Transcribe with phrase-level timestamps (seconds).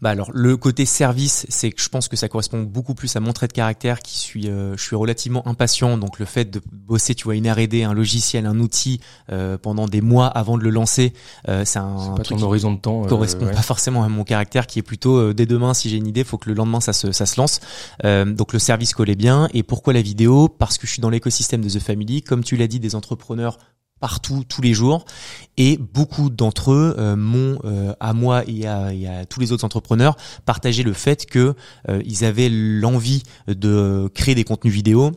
[0.00, 3.20] Bah alors le côté service, c'est que je pense que ça correspond beaucoup plus à
[3.20, 5.98] mon trait de caractère qui suis euh, je suis relativement impatient.
[5.98, 9.86] Donc le fait de bosser tu vois une R&D, un logiciel, un outil euh, pendant
[9.86, 11.12] des mois avant de le lancer,
[11.48, 14.78] euh, c'est un, pas ton horizon de temps correspond pas forcément à mon caractère qui
[14.78, 17.26] est plutôt dès demain si j'ai une idée, faut que le lendemain ça se ça
[17.26, 17.60] se lance.
[18.02, 19.48] donc le service collait bien.
[19.52, 20.48] Et pourquoi la vidéo?
[20.48, 23.58] Parce que je suis dans l'écosystème de The Family, comme tu l'as dit des entrepreneurs
[24.00, 25.04] partout tous les jours.
[25.56, 30.16] Et beaucoup d'entre eux euh, m'ont euh, à moi et à, tous les autres entrepreneurs
[30.46, 31.54] partagé le fait que
[31.88, 35.12] euh, ils avaient l'envie de créer des contenus vidéo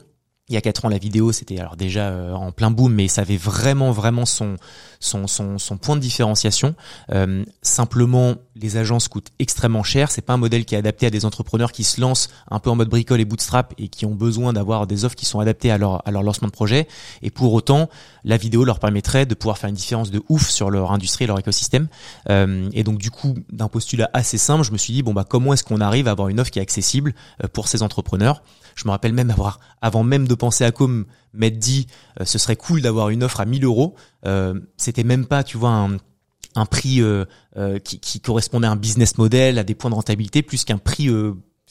[0.49, 3.07] il y a quatre ans, la vidéo, c'était alors déjà euh, en plein boom, mais
[3.07, 4.57] ça avait vraiment, vraiment son,
[4.99, 6.75] son, son, son point de différenciation.
[7.13, 10.11] Euh, simplement, les agences coûtent extrêmement cher.
[10.11, 12.69] C'est pas un modèle qui est adapté à des entrepreneurs qui se lancent un peu
[12.69, 15.71] en mode bricole et bootstrap et qui ont besoin d'avoir des offres qui sont adaptées
[15.71, 16.89] à leur, à leur lancement de projet.
[17.21, 17.89] Et pour autant,
[18.25, 21.27] la vidéo leur permettrait de pouvoir faire une différence de ouf sur leur industrie et
[21.27, 21.87] leur écosystème.
[22.29, 25.25] Euh, et donc, du coup, d'un postulat assez simple, je me suis dit, bon, bah,
[25.27, 28.43] comment est-ce qu'on arrive à avoir une offre qui est accessible euh, pour ces entrepreneurs?
[28.75, 31.87] Je me rappelle même avoir, avant même de penser à Com, m'être dit,
[32.19, 33.95] euh, ce serait cool d'avoir une offre à 1000 euros.
[34.25, 35.87] Euh, c'était même pas, tu vois,
[36.55, 37.23] un, prix euh,
[37.79, 41.07] qui, qui, correspondait à un business model, à des points de rentabilité, plus qu'un prix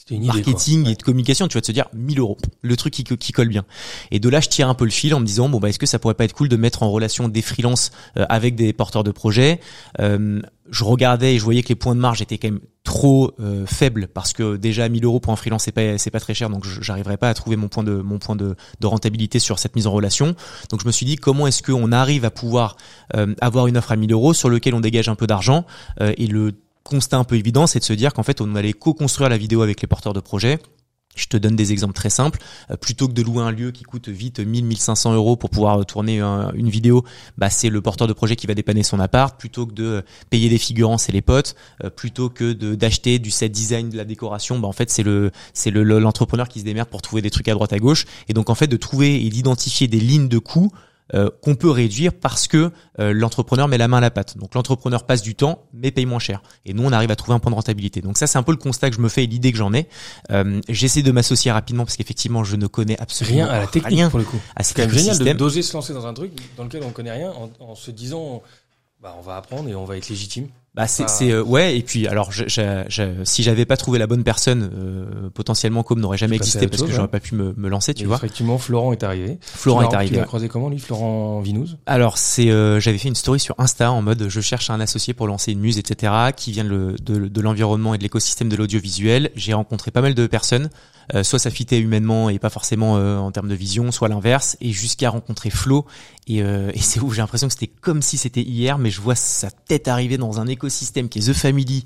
[0.09, 3.31] une marketing et de communication, tu vas te dire 1000 euros, le truc qui, qui,
[3.31, 3.65] colle bien.
[4.11, 5.79] Et de là, je tire un peu le fil en me disant bon bah est-ce
[5.79, 9.03] que ça pourrait pas être cool de mettre en relation des freelances avec des porteurs
[9.03, 9.59] de projets?
[9.99, 13.31] Euh, je regardais et je voyais que les points de marge étaient quand même trop
[13.39, 16.33] euh, faibles parce que déjà 1000 euros pour un freelance c'est pas c'est pas très
[16.33, 19.59] cher donc j'arriverai pas à trouver mon point de mon point de, de, rentabilité sur
[19.59, 20.35] cette mise en relation
[20.69, 22.75] donc je me suis dit comment est-ce qu'on arrive à pouvoir
[23.15, 25.65] euh, avoir une offre à 1000 euros sur lequel on dégage un peu d'argent
[26.01, 28.73] euh, et le constat un peu évident c'est de se dire qu'en fait on allait
[28.73, 30.59] co-construire la vidéo avec les porteurs de projets
[31.15, 32.39] je te donne des exemples très simples.
[32.71, 35.85] Euh, plutôt que de louer un lieu qui coûte vite 1000, 1500 euros pour pouvoir
[35.85, 37.03] tourner une vidéo,
[37.37, 39.37] bah c'est le porteur de projet qui va dépanner son appart.
[39.39, 41.55] Plutôt que de payer des figurants, c'est les potes.
[41.83, 45.31] Euh, plutôt que d'acheter du set design, de la décoration, bah en fait c'est le
[45.53, 48.05] c'est le l'entrepreneur qui se démerde pour trouver des trucs à droite à gauche.
[48.27, 50.71] Et donc en fait de trouver et d'identifier des lignes de coûts
[51.13, 54.37] euh, qu'on peut réduire parce que euh, l'entrepreneur met la main à la pâte.
[54.37, 56.41] Donc l'entrepreneur passe du temps mais paye moins cher.
[56.65, 58.01] Et nous on arrive à trouver un point de rentabilité.
[58.01, 59.73] Donc ça c'est un peu le constat que je me fais et l'idée que j'en
[59.73, 59.87] ai.
[60.31, 64.09] Euh, J'essaie de m'associer rapidement parce qu'effectivement je ne connais absolument rien à la technique
[64.09, 64.39] pour le coup.
[64.61, 67.31] C'est quand même génial d'oser se lancer dans un truc dans lequel on connaît rien
[67.31, 68.41] en, en se disant
[69.01, 70.47] bah, on va apprendre et on va être légitime.
[70.75, 74.07] Bah c'est c'est euh, ouais et puis alors je, je, si j'avais pas trouvé la
[74.07, 77.07] bonne personne euh, potentiellement comme n'aurait jamais existé parce que j'aurais hein.
[77.07, 78.15] pas pu me, me lancer tu vois.
[78.15, 79.37] Effectivement Florent est arrivé.
[79.41, 81.77] Florent est arrivé tu l'as croisé comment lui Florent Vinouz?
[81.85, 85.13] Alors c'est euh, j'avais fait une story sur Insta en mode je cherche un associé
[85.13, 88.55] pour lancer une muse etc qui vient de, de, de l'environnement et de l'écosystème de
[88.55, 89.29] l'audiovisuel.
[89.35, 90.69] J'ai rencontré pas mal de personnes
[91.13, 94.57] euh, soit ça fitait humainement et pas forcément euh, en termes de vision, soit l'inverse,
[94.61, 95.85] et jusqu'à rencontrer Flo.
[96.27, 99.01] Et, euh, et c'est où j'ai l'impression que c'était comme si c'était hier, mais je
[99.01, 101.83] vois sa tête arriver dans un écosystème qui est The Family.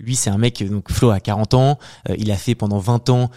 [0.00, 1.78] Lui, c'est un mec, donc Flo a 40 ans,
[2.18, 3.30] il a fait pendant 20 ans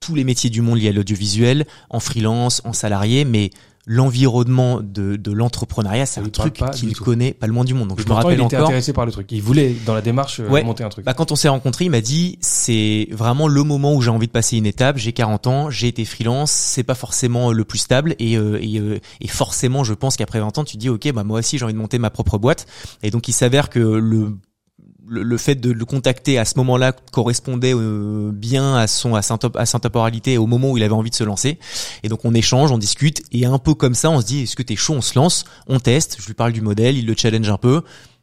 [0.00, 3.50] tous les métiers du monde liés à l'audiovisuel, en freelance, en salarié, mais
[3.88, 7.88] l'environnement de, de l'entrepreneuriat, c'est un truc qu'il connaît pas le moins du monde.
[7.88, 9.32] Donc je me rappelle il était intéressé par le truc.
[9.32, 11.06] Il voulait dans la démarche euh, monter un truc.
[11.06, 14.26] Bah, quand on s'est rencontrés, il m'a dit c'est vraiment le moment où j'ai envie
[14.26, 14.98] de passer une étape.
[14.98, 18.78] J'ai 40 ans, j'ai été freelance, c'est pas forcément le plus stable et, euh, et,
[18.78, 21.64] euh, et forcément, je pense qu'après 20 ans, tu dis ok, bah moi aussi j'ai
[21.64, 22.66] envie de monter ma propre boîte.
[23.02, 24.36] Et donc il s'avère que le
[25.08, 29.38] le, fait de le contacter à ce moment-là correspondait euh, bien à son à sa,
[29.54, 31.58] à sa temporalité au moment où il avait envie de se lancer.
[32.02, 34.56] Et donc on échange on discute et un peu comme ça on se dit est-ce
[34.56, 37.14] que t'es chaud on se lance on teste je lui parle du modèle il le
[37.16, 37.82] challenge un peu.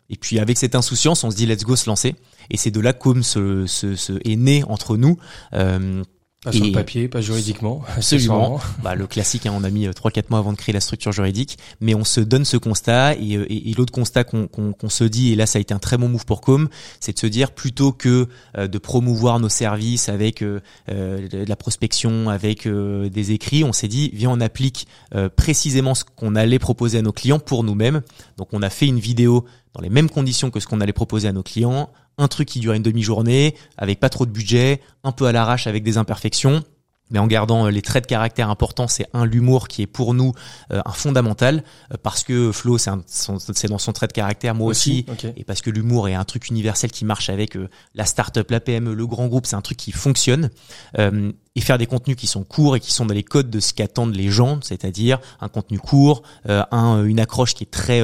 [0.10, 2.16] Et puis avec cette insouciance on se dit let's go se lancer.
[2.52, 5.18] Et c'est de là qu'Home se, se, est né entre nous
[5.54, 6.04] euh,
[6.46, 7.84] pas sur le papier, pas juridiquement.
[7.98, 8.60] Absolument.
[8.84, 11.12] bah, le classique, hein, on a mis 3-4 euh, mois avant de créer la structure
[11.12, 15.04] juridique, mais on se donne ce constat et, euh, et, et l'autre constat qu'on se
[15.04, 16.70] dit, et là ça a été un très bon move pour Com,
[17.00, 21.56] c'est de se dire plutôt que euh, de promouvoir nos services avec euh, de la
[21.56, 24.88] prospection, avec des écrits, on s'est dit, viens on applique
[25.36, 28.02] précisément ce qu'on allait proposer à nos clients pour nous-mêmes.
[28.38, 31.28] Donc on a fait une vidéo dans les mêmes conditions que ce qu'on allait proposer
[31.28, 35.12] à nos clients, un truc qui durait une demi-journée, avec pas trop de budget, un
[35.12, 36.64] peu à l'arrache avec des imperfections,
[37.12, 40.14] mais en gardant euh, les traits de caractère importants, c'est un l'humour qui est pour
[40.14, 40.34] nous
[40.72, 45.06] euh, un fondamental euh, parce que Flo c'est dans son trait de caractère, moi aussi,
[45.36, 47.58] et parce que l'humour est un truc universel qui marche avec
[47.94, 50.50] la start-up, la PME, le grand groupe, c'est un truc qui fonctionne.
[50.98, 53.74] Et faire des contenus qui sont courts et qui sont dans les codes de ce
[53.74, 58.02] qu'attendent les gens, c'est-à-dire un contenu court, un, une accroche qui est très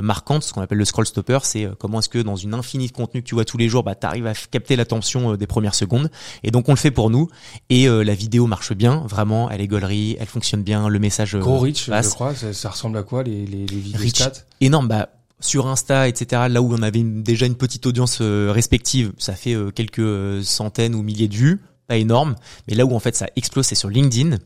[0.00, 2.92] marquantes, ce qu'on appelle le scroll stopper, c'est comment est-ce que dans une infinie de
[2.92, 5.74] contenu que tu vois tous les jours, bah, tu arrives à capter l'attention des premières
[5.74, 6.10] secondes.
[6.42, 7.28] Et donc on le fait pour nous.
[7.68, 11.58] Et la vidéo marche bien, vraiment, elle est gaulerie, elle fonctionne bien, le message Gros
[11.58, 14.32] reach, je crois, ça, ressemble à quoi les, les, les vidéos stats?
[14.60, 15.08] Énorme, bah
[15.40, 20.44] sur Insta, etc., là où on avait déjà une petite audience respective, ça fait quelques
[20.44, 22.36] centaines ou milliers de vues pas énorme,
[22.68, 24.38] mais là où en fait ça explose, c'est sur LinkedIn.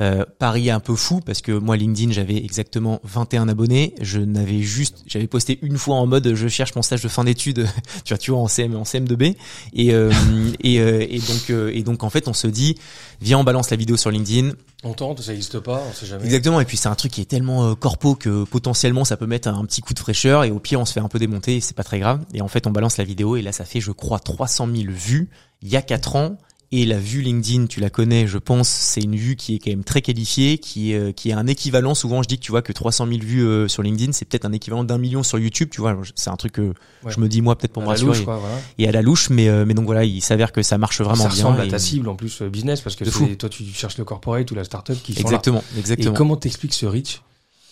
[0.00, 4.20] Euh, Paris est un peu fou parce que moi LinkedIn j'avais exactement 21 abonnés, je
[4.20, 7.66] n'avais juste j'avais posté une fois en mode je cherche mon stage de fin d'études.
[8.04, 9.34] Tu vois tu vois en CM en CM2B
[9.74, 10.12] et euh,
[10.62, 12.76] et, euh, et donc euh, et donc en fait on se dit
[13.20, 14.52] viens on balance la vidéo sur LinkedIn.
[14.84, 16.24] On tente, ça n'existe pas, on sait jamais.
[16.24, 19.48] Exactement, et puis c'est un truc qui est tellement corpo que potentiellement ça peut mettre
[19.48, 20.44] un petit coup de fraîcheur.
[20.44, 22.24] Et au pire on se fait un peu démonter c'est pas très grave.
[22.34, 23.36] Et en fait on balance la vidéo.
[23.36, 25.28] Et là ça fait je crois 300 000 vues
[25.62, 26.38] il y a 4 ans
[26.70, 29.70] et la vue LinkedIn, tu la connais, je pense, c'est une vue qui est quand
[29.70, 31.94] même très qualifiée, qui est, euh, qui est un équivalent.
[31.94, 34.44] Souvent, je dis que tu vois que 300 000 vues euh, sur LinkedIn, c'est peut-être
[34.44, 35.70] un équivalent d'un million sur YouTube.
[35.72, 36.74] Tu vois, c'est un truc que
[37.06, 38.22] je me dis moi peut-être pour me rassurer.
[38.76, 41.24] Et, à la louche, mais euh, mais donc voilà, il s'avère que ça marche vraiment
[41.24, 41.30] bien.
[41.30, 44.50] Ça ressemble à ta cible en plus business parce que toi tu cherches le corporate
[44.50, 45.78] ou la startup qui sont exactement, là.
[45.78, 46.12] Exactement.
[46.12, 47.22] Et comment t'expliques ce reach?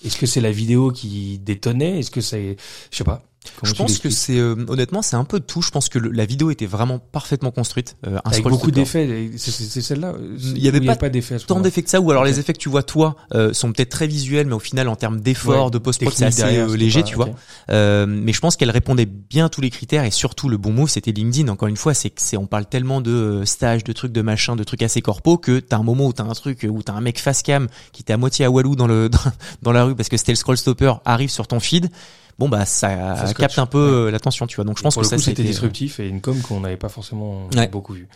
[0.04, 1.98] Est-ce que c'est la vidéo qui détonnait?
[1.98, 2.56] Est-ce que c'est,
[2.90, 3.22] je sais pas
[3.62, 5.62] je pense que c'est euh, honnêtement c'est un peu de tout.
[5.62, 7.96] Je pense que la vidéo était vraiment parfaitement construite.
[8.06, 9.31] Euh, Avec beaucoup d'effets.
[9.37, 10.14] C'est celle-là.
[10.38, 11.38] Il y avait pas, d'effets.
[11.38, 12.00] Tant d'effets que ça.
[12.00, 14.60] Ou alors les effets que tu vois toi euh, sont peut-être très visuels, mais au
[14.60, 17.28] final en termes d'effort, de post-prod, c'est assez euh, léger, tu vois.
[17.69, 20.87] mais je pense qu'elle répondait bien à tous les critères et surtout le bon mot
[20.87, 21.48] c'était LinkedIn.
[21.48, 24.64] Encore une fois, c'est c'est on parle tellement de stages, de trucs, de machin, de
[24.64, 27.19] trucs assez corpo que t'as un moment où t'as un truc où t'as un mec
[27.19, 29.10] face cam qui était à moitié à Walou dans le
[29.62, 31.90] dans la rue parce que c'était le scroll stopper arrive sur ton feed
[32.38, 34.65] bon bah ça, capte un peu euh, l'attention, tu vois.
[34.65, 36.88] Donc je pense Pour que le ça c'était disruptif et une com qu'on n'avait pas
[36.88, 38.09] forcément beaucoup vu.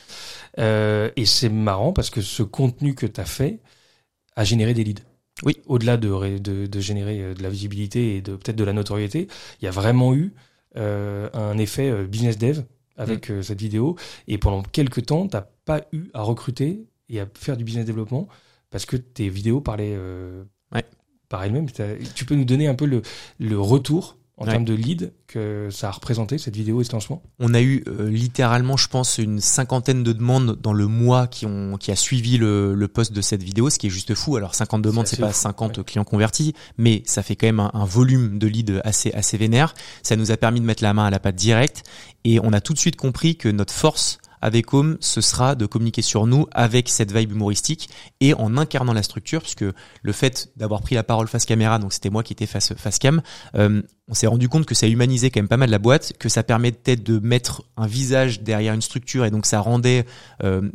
[0.59, 3.61] Euh, et c'est marrant parce que ce contenu que tu as fait
[4.37, 5.03] a généré des leads.
[5.43, 5.57] Oui.
[5.67, 9.29] Au-delà de, de, de, générer euh, de la visibilité et de peut-être de la notoriété,
[9.61, 10.35] il y a vraiment eu
[10.77, 12.63] euh, un effet business dev
[12.97, 13.43] avec mm.
[13.43, 13.97] cette vidéo.
[14.29, 18.29] Et pendant quelques temps, t'as pas eu à recruter et à faire du business développement
[18.71, 19.97] parce que tes vidéos parlaient
[21.31, 21.67] par elle-même.
[22.15, 23.01] Tu peux nous donner un peu le,
[23.39, 27.23] le retour en termes de lead que ça a représenté cette vidéo et ce lancement?
[27.39, 31.45] On a eu euh, littéralement, je pense, une cinquantaine de demandes dans le mois qui
[31.45, 34.37] ont qui a suivi le, le post de cette vidéo, ce qui est juste fou.
[34.37, 37.85] Alors 50 demandes, c'est pas 50 clients convertis, mais ça fait quand même un, un,
[37.85, 39.75] volume de leads assez assez vénère.
[40.03, 41.85] Ça nous a permis de mettre la main à la pâte directe
[42.25, 45.67] et on a tout de suite compris que notre force avec Home, ce sera de
[45.67, 47.91] communiquer sur nous avec cette vibe humoristique
[48.21, 49.65] et en incarnant la structure, puisque
[50.03, 53.23] le fait d'avoir pris la parole face caméra, donc c'était moi qui étais face cam,
[53.55, 56.29] euh, on s'est rendu compte que ça humanisait quand même pas mal la boîte, que
[56.29, 60.05] ça permettait de mettre un visage derrière une structure et donc ça rendait
[60.43, 60.71] euh,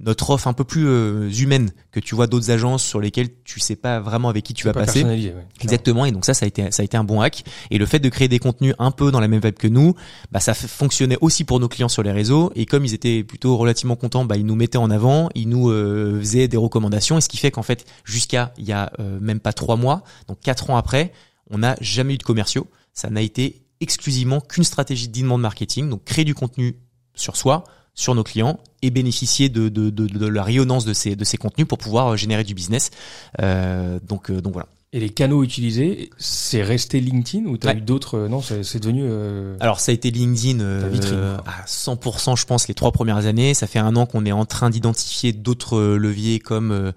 [0.00, 3.60] notre offre un peu plus euh, humaine que tu vois d'autres agences sur lesquelles tu
[3.60, 5.04] sais pas vraiment avec qui tu vas passer.
[5.60, 6.06] Exactement.
[6.06, 7.44] Et donc ça, ça a été ça a été un bon hack.
[7.70, 9.94] Et le fait de créer des contenus un peu dans la même vibe que nous,
[10.32, 12.50] bah ça fonctionnait aussi pour nos clients sur les réseaux.
[12.54, 15.70] Et comme ils étaient plutôt relativement contents, bah ils nous mettaient en avant, ils nous
[15.70, 17.18] euh, faisaient des recommandations.
[17.18, 20.02] Et ce qui fait qu'en fait, jusqu'à il y a euh, même pas trois mois,
[20.28, 21.12] donc quatre ans après,
[21.50, 22.66] on n'a jamais eu de commerciaux.
[22.94, 26.76] Ça n'a été exclusivement qu'une stratégie d'inbound marketing, donc créer du contenu
[27.14, 27.64] sur soi
[28.00, 31.36] sur nos clients et bénéficier de, de, de, de la rayonnance de ces, de ces
[31.36, 32.90] contenus pour pouvoir euh, générer du business.
[33.42, 34.66] Euh, donc, euh, donc voilà.
[34.92, 38.80] Et les canaux utilisés, c'est resté LinkedIn ou t'as as eu d'autres euh, Non, c'est
[38.80, 39.02] devenu.
[39.04, 39.56] Euh...
[39.60, 43.52] Alors ça a été LinkedIn euh, à 100%, je pense, les trois premières années.
[43.54, 46.92] Ça fait un an qu'on est en train d'identifier d'autres leviers comme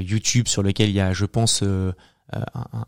[0.00, 1.62] YouTube, sur lequel il y a, je pense,
[2.34, 2.40] euh,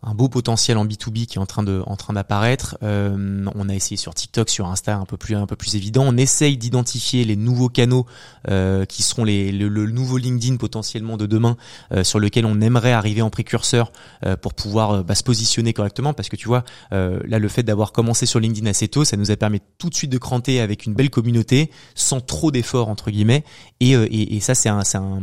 [0.03, 2.77] un, beau potentiel en B2B qui est en train de en train d'apparaître.
[2.83, 6.05] Euh, on a essayé sur TikTok, sur Insta, un peu plus un peu plus évident.
[6.07, 8.07] On essaye d'identifier les nouveaux canaux
[8.49, 11.57] euh, qui seront les le, nouveau LinkedIn potentiellement de demain,
[12.03, 13.93] sur lequel on aimerait arriver en précurseur
[14.41, 16.15] pour pouvoir bah, se positionner correctement.
[16.15, 19.31] Parce que tu vois, là le fait d'avoir commencé sur LinkedIn assez tôt, ça nous
[19.31, 23.11] a permis tout de suite de cranter avec une belle communauté, sans trop d'efforts entre
[23.11, 23.45] guillemets.
[23.81, 25.21] Et, et, et ça c'est un, c'est un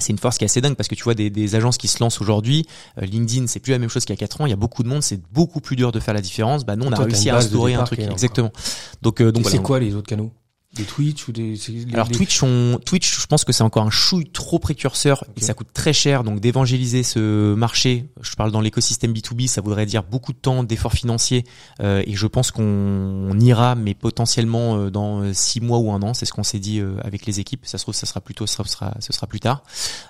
[0.00, 1.88] c'est une force qui est assez dingue parce que tu vois des, des agences qui
[1.88, 2.66] se lancent aujourd'hui,
[2.98, 4.56] euh, LinkedIn c'est plus la même chose qu'il y a 4 ans, il y a
[4.56, 6.64] beaucoup de monde, c'est beaucoup plus dur de faire la différence.
[6.64, 8.52] Bah nous on a réussi à instaurer un truc exactement.
[9.02, 10.30] Donc euh, donc c'est quoi les autres canaux?
[10.74, 11.58] Des Twitch ou des
[11.92, 15.52] Alors Twitch on Twitch je pense que c'est encore un chouille trop précurseur et ça
[15.52, 16.22] coûte très cher.
[16.22, 20.62] Donc d'évangéliser ce marché je parle dans l'écosystème B2B ça voudrait dire beaucoup de temps
[20.62, 21.44] d'efforts financiers
[21.80, 26.02] euh, et je pense qu'on ira mais potentiellement euh, dans euh, six mois ou un
[26.02, 26.14] an.
[26.14, 27.66] C'est ce qu'on s'est dit euh, avec les équipes.
[27.66, 29.64] Ça se trouve ça sera plutôt ça sera ce sera plus tard.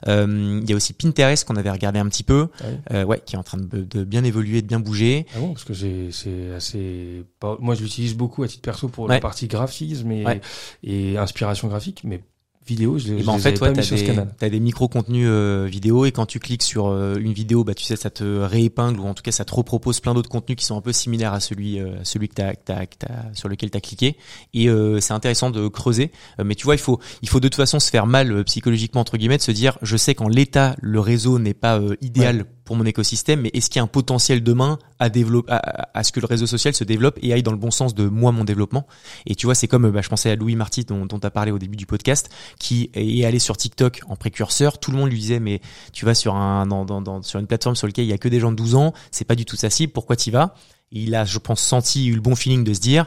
[0.06, 2.48] Il y a aussi Pinterest qu'on avait regardé un petit peu
[2.90, 5.26] ah ouais qui est en train de, de, bien évoluer de bien bouger.
[5.34, 7.24] Ah bon parce que c'est assez
[7.60, 10.40] moi je l'utilise beaucoup à titre perso pour la partie graphisme mais
[10.82, 12.20] et inspiration graphique, mais
[12.66, 12.98] vidéo.
[12.98, 16.04] Je, Et je ben en les fait, toi, t'as des, t'as des micro-contenus euh, vidéo
[16.04, 19.06] et quand tu cliques sur euh, une vidéo, bah tu sais, ça te réépingle ou
[19.06, 21.40] en tout cas ça te repropose plein d'autres contenus qui sont un peu similaires à
[21.40, 24.16] celui, euh, à celui que t'as, que t'as, que t'as- sur lequel t'as cliqué.
[24.54, 26.12] Et euh, c'est intéressant de creuser.
[26.38, 28.44] Euh, mais tu vois, il faut, il faut de toute façon se faire mal euh,
[28.44, 31.96] psychologiquement entre guillemets, de se dire, je sais qu'en l'état le réseau n'est pas euh,
[32.02, 36.04] idéal pour mon écosystème, mais est-ce qu'il y a un potentiel demain à développer, à,
[36.04, 38.30] ce que le réseau social se développe et aille dans le bon sens de moi
[38.30, 38.86] mon développement?
[39.26, 41.30] Et tu vois, c'est comme, euh, bah, je pensais à Louis Marty dont, tu as
[41.32, 44.78] parlé au début du podcast, qui est allé sur TikTok en précurseur.
[44.78, 45.60] Tout le monde lui disait, mais
[45.92, 48.28] tu vas sur un, dans, dans, sur une plateforme sur laquelle il y a que
[48.28, 49.92] des gens de 12 ans, c'est pas du tout sa cible.
[49.92, 50.54] Pourquoi t'y vas?
[50.92, 53.06] Il a, je pense, senti, eu le bon feeling de se dire,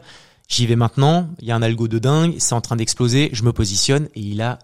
[0.49, 1.29] j'y vais maintenant.
[1.39, 3.29] Il y a un algo de dingue, c'est en train d'exploser.
[3.31, 4.59] Je me positionne et il a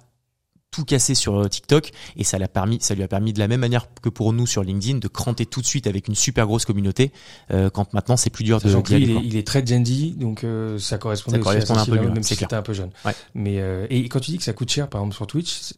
[0.72, 1.92] tout cassé sur euh, TikTok.
[2.16, 4.48] Et ça l'a permis, ça lui a permis de la même manière que pour nous
[4.48, 7.12] sur LinkedIn de cranter tout de suite avec une super grosse communauté
[7.52, 10.44] euh, quand maintenant c'est plus dur de aller, il, il est très Gen Z, donc
[10.44, 12.74] euh, ça correspondait Ça aussi correspond à un peu mieux, même si c'était un peu
[12.74, 12.92] jeune.
[13.06, 13.14] Ouais.
[13.34, 15.74] Mais euh, et quand tu dis que ça coûte cher, par exemple sur Twitch,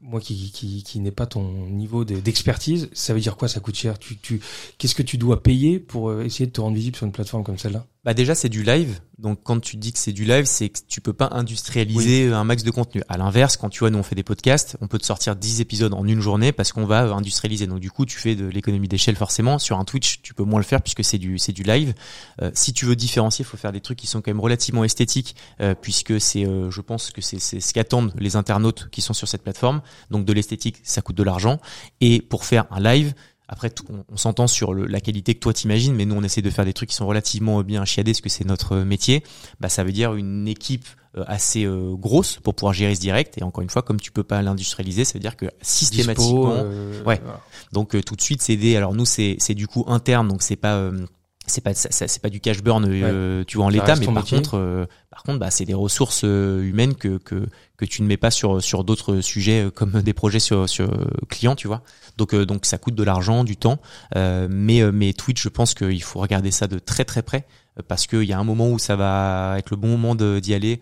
[0.00, 3.60] moi qui qui, qui n'ai pas ton niveau de- d'expertise, ça veut dire quoi ça
[3.60, 3.98] coûte cher?
[3.98, 4.40] Tu tu
[4.78, 7.58] qu'est-ce que tu dois payer pour essayer de te rendre visible sur une plateforme comme
[7.58, 7.86] celle-là?
[8.04, 10.80] Bah déjà c'est du live, donc quand tu dis que c'est du live, c'est que
[10.86, 13.02] tu peux pas industrialiser un max de contenu.
[13.08, 15.62] À l'inverse, quand tu vois nous on fait des podcasts, on peut te sortir 10
[15.62, 17.66] épisodes en une journée parce qu'on va euh, industrialiser.
[17.66, 19.58] Donc du coup tu fais de l'économie d'échelle forcément.
[19.58, 21.94] Sur un Twitch tu peux moins le faire puisque c'est du c'est du live.
[22.42, 24.84] Euh, si tu veux différencier, il faut faire des trucs qui sont quand même relativement
[24.84, 29.00] esthétiques euh, puisque c'est euh, je pense que c'est c'est ce qu'attendent les internautes qui
[29.00, 29.80] sont sur cette plateforme.
[30.10, 31.58] Donc de l'esthétique ça coûte de l'argent
[32.02, 33.14] et pour faire un live
[33.48, 36.22] après, tout- on, on s'entend sur le- la qualité que toi t'imagines, mais nous on
[36.22, 38.84] essaie de faire des trucs qui sont relativement bien chiadés, parce que c'est notre euh,
[38.84, 39.22] métier.
[39.60, 40.86] Bah, ça veut dire une équipe
[41.16, 43.38] euh, assez euh, grosse pour pouvoir gérer ce direct.
[43.38, 46.52] Et encore une fois, comme tu peux pas l'industrialiser, ça veut dire que systématiquement, Dispo,
[46.52, 47.20] euh, ouais.
[47.22, 47.40] voilà.
[47.72, 48.76] donc euh, tout de suite c'est des.
[48.76, 51.04] Alors nous c'est c'est du coup interne, donc c'est pas euh,
[51.46, 54.38] c'est pas c'est pas du cash burn, euh, tu vois en l'état, mais par métier.
[54.38, 57.46] contre euh, par contre bah c'est des ressources euh, humaines que que
[57.76, 60.88] que tu ne mets pas sur sur d'autres sujets comme des projets sur sur
[61.28, 61.82] clients, tu vois.
[62.16, 63.78] Donc donc ça coûte de l'argent, du temps,
[64.16, 67.46] euh, mais mais Twitch, je pense qu'il faut regarder ça de très très près
[67.88, 70.80] parce qu'il y a un moment où ça va être le bon moment d'y aller.